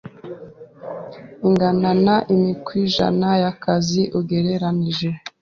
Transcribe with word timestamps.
ingana 1.47 1.89
na 2.05 2.15
imi 2.33 2.51
kwijana 2.65 3.27
yakazi 3.43 4.01
ugereranije 4.19 5.09